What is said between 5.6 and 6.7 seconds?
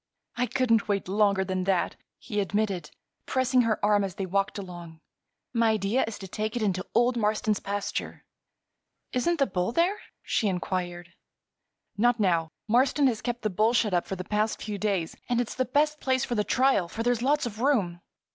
idea is to take it